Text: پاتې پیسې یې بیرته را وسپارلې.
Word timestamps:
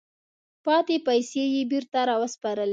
پاتې 0.65 0.95
پیسې 1.07 1.43
یې 1.53 1.61
بیرته 1.71 1.99
را 2.07 2.15
وسپارلې. 2.21 2.69